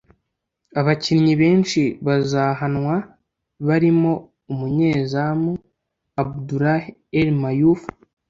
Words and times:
Abakinnyi 0.79 1.33
benshi 1.41 1.81
bazahanwa 2.05 2.95
barimo 3.67 4.11
umunyezamu 4.51 5.51
Abdullah 6.21 6.83
Al-Mayouf 7.19 7.81